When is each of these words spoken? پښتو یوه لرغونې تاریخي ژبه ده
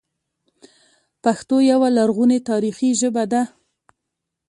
پښتو 1.23 1.55
یوه 1.71 1.87
لرغونې 1.97 2.39
تاریخي 2.49 2.89
ژبه 3.01 3.23
ده 3.31 3.41